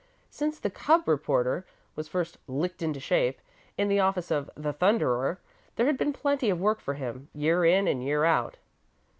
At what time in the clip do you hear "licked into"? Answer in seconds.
2.47-2.99